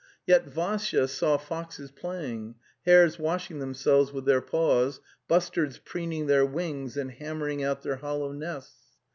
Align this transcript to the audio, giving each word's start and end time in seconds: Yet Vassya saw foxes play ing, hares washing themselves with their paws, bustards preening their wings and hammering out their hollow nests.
Yet 0.25 0.47
Vassya 0.49 1.07
saw 1.07 1.37
foxes 1.37 1.91
play 1.91 2.31
ing, 2.31 2.55
hares 2.87 3.19
washing 3.19 3.59
themselves 3.59 4.11
with 4.11 4.25
their 4.25 4.41
paws, 4.41 4.99
bustards 5.27 5.77
preening 5.77 6.25
their 6.25 6.43
wings 6.43 6.97
and 6.97 7.11
hammering 7.11 7.63
out 7.63 7.83
their 7.83 7.97
hollow 7.97 8.31
nests. 8.31 8.97